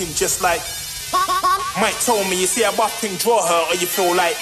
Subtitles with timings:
[0.00, 0.60] soaking just like
[1.80, 4.36] Mike told me, you see a bopping draw her or you feel like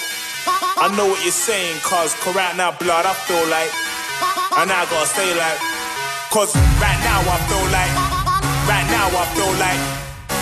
[0.79, 3.71] I know what you're saying, cause, cause right now blood I feel like
[4.59, 5.59] and I gotta stay like
[6.33, 6.51] Cause
[6.83, 7.93] right now I feel like
[8.67, 9.79] Right now I feel like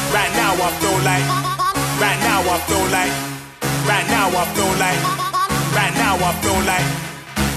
[0.09, 1.25] Right now I feel like
[2.01, 3.13] Right now I feel like
[3.85, 5.01] Right now I feel like
[5.75, 6.87] Right now I feel like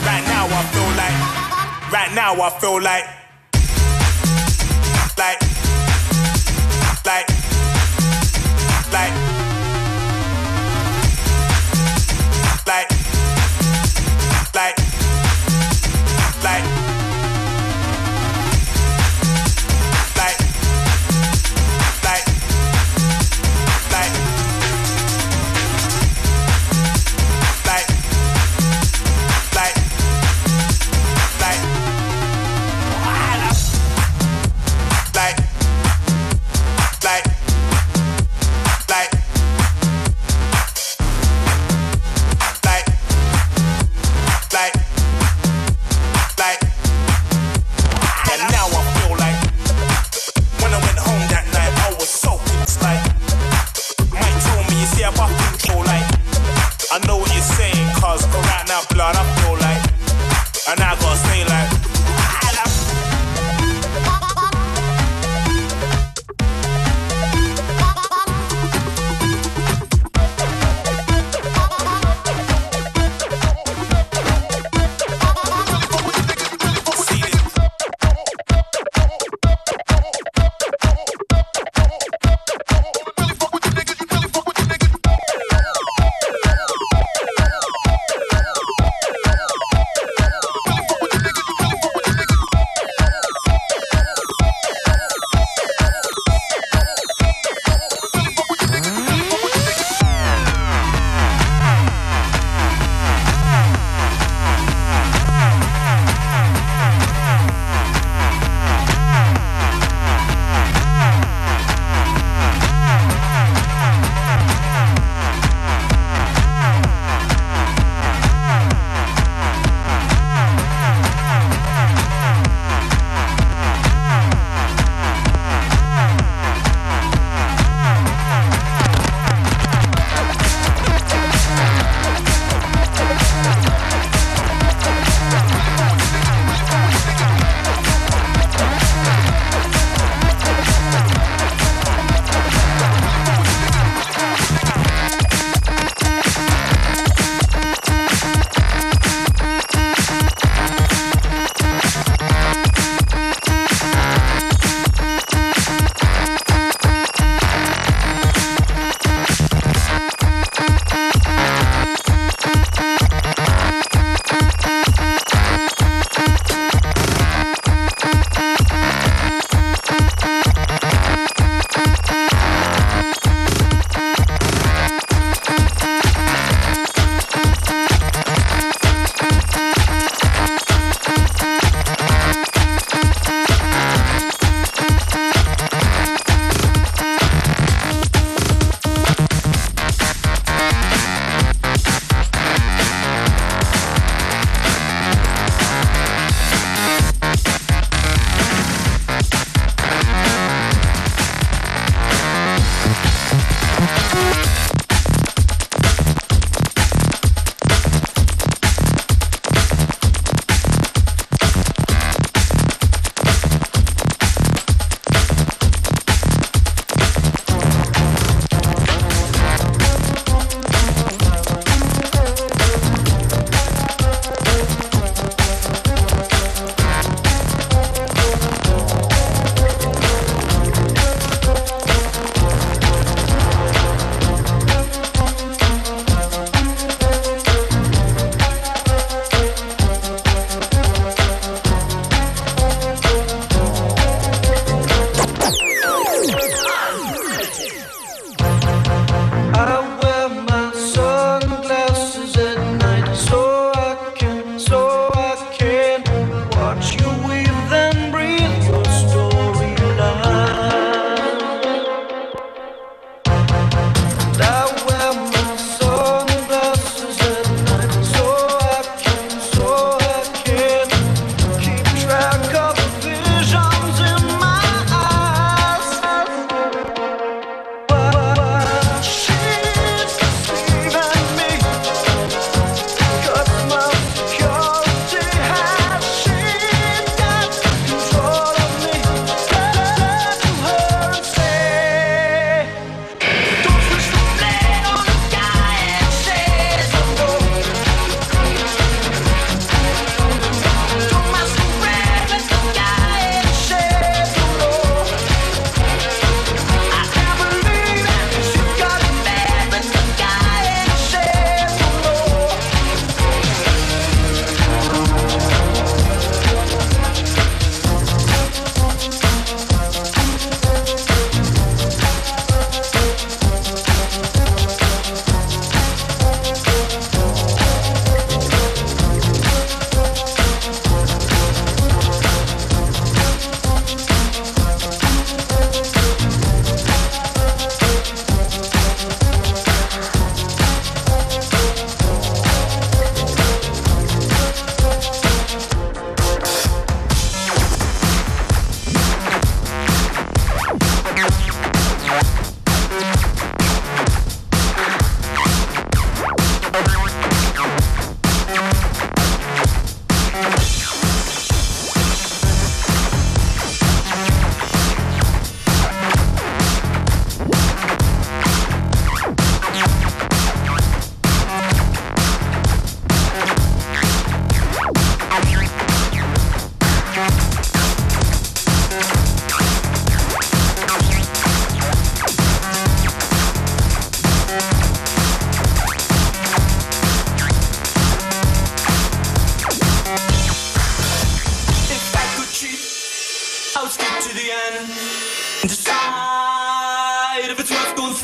[0.04, 1.16] Right now I feel like
[1.92, 3.21] Right now I feel Like
[5.21, 5.37] like,
[8.93, 9.29] like,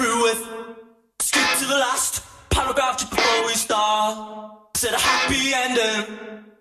[0.07, 0.49] through with.
[1.21, 4.51] Skip to the last paragraph just before we start.
[4.75, 6.05] Said a happy ending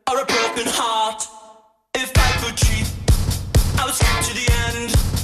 [0.10, 1.22] or a broken heart.
[1.94, 2.88] If I could cheat,
[3.80, 5.14] I would skip to the end.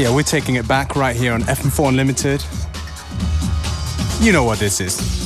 [0.00, 2.42] Yeah, we're taking it back right here on FM4 Unlimited.
[4.24, 5.19] You know what this is.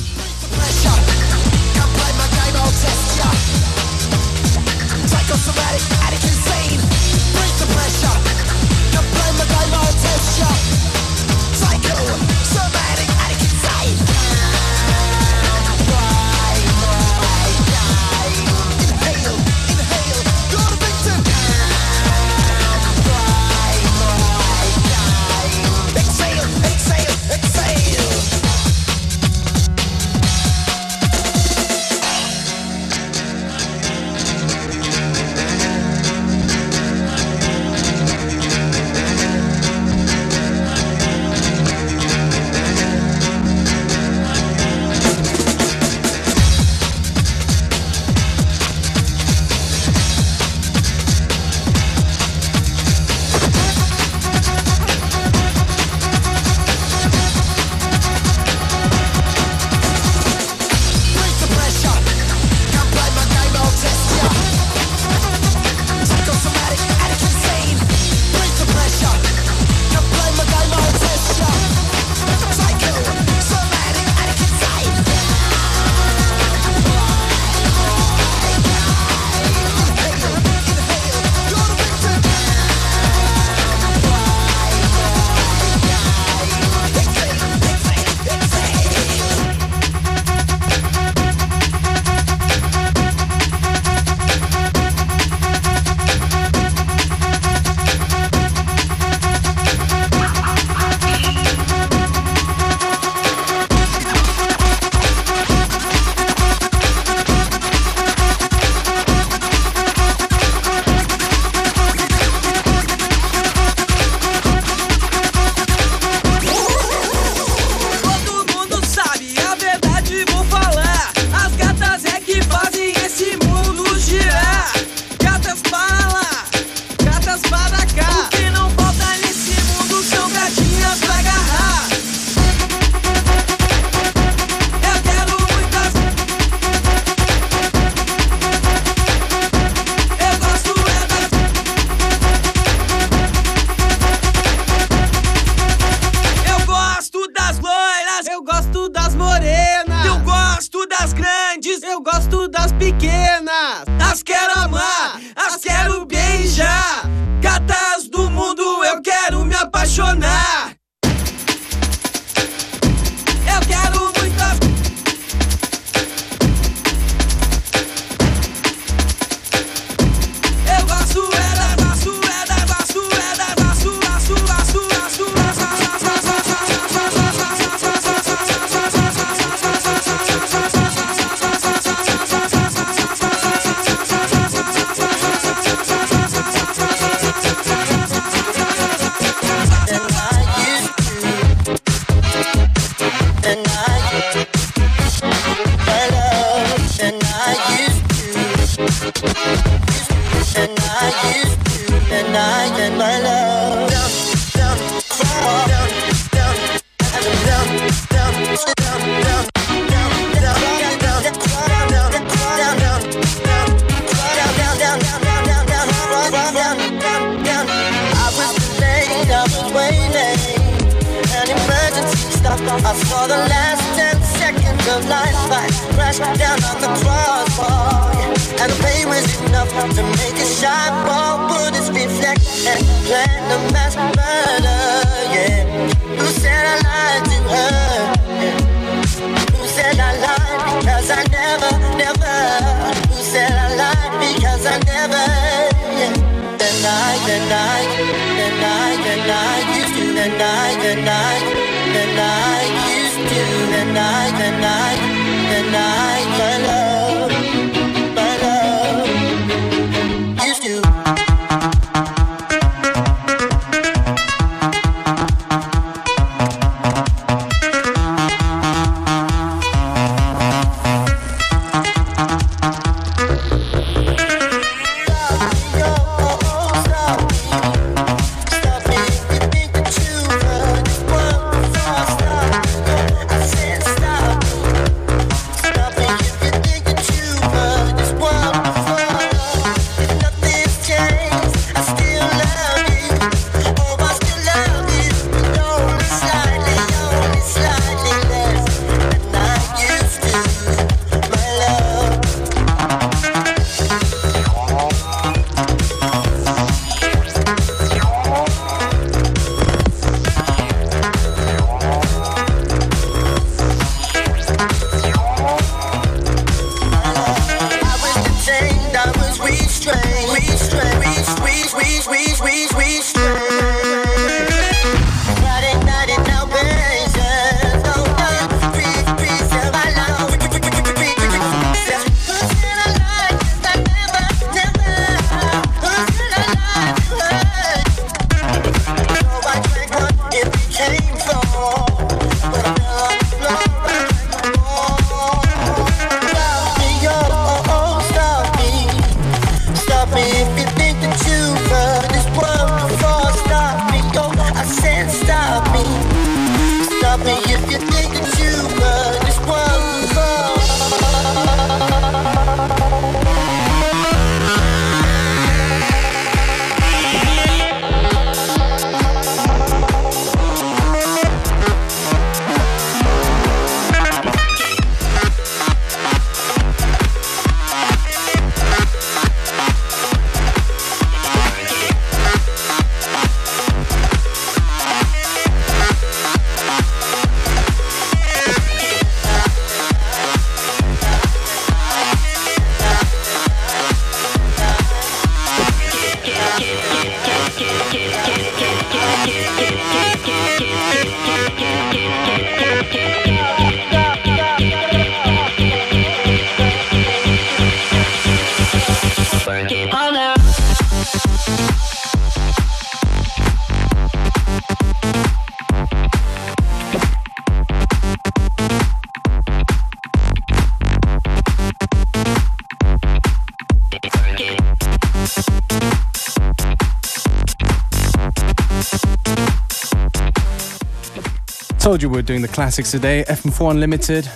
[431.95, 433.23] Told you we're doing the classics today.
[433.29, 434.29] FM4 Unlimited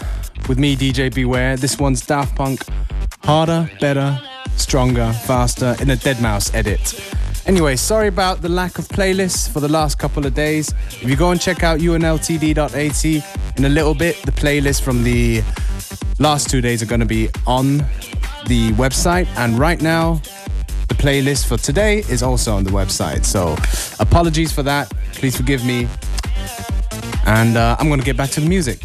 [0.48, 1.58] with me, DJ Beware.
[1.58, 2.64] This one's Daft Punk.
[3.26, 4.18] Harder, better,
[4.56, 7.14] stronger, faster in a deadmau5 edit.
[7.46, 10.74] Anyway, sorry about the lack of playlists for the last couple of days.
[10.88, 15.44] If you go and check out unltd.at in a little bit, the playlist from the
[16.18, 17.80] last two days are going to be on
[18.48, 19.28] the website.
[19.36, 20.22] And right now,
[20.88, 23.26] the playlist for today is also on the website.
[23.26, 23.58] So
[24.00, 24.90] apologies for that.
[25.12, 25.90] Please forgive me.
[27.30, 28.80] And uh, I'm going to get back to the music.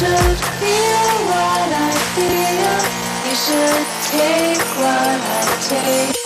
[0.00, 2.78] should feel what I feel.
[3.26, 5.22] You should take what I
[5.68, 6.20] take.